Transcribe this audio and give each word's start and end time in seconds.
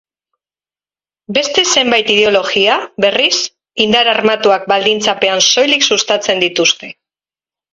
Beste 1.37 1.63
zenbait 1.73 2.09
ideologia, 2.13 2.77
berriz, 3.05 3.35
indar 3.87 4.09
armatuak 4.15 4.67
baldintzapean 4.75 5.45
soilik 5.51 5.89
sustatzen 5.91 6.43
dituzte. 6.47 6.91